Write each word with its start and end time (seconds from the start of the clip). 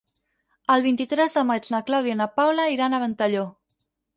El 0.75 0.85
vint-i-tres 0.85 1.35
de 1.39 1.43
maig 1.49 1.69
na 1.75 1.83
Clàudia 1.91 2.17
i 2.17 2.19
na 2.25 2.29
Paula 2.41 2.67
iran 2.79 2.97
a 2.99 3.03
Ventalló. 3.05 3.45